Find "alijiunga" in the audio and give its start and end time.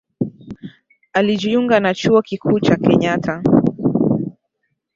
1.13-1.79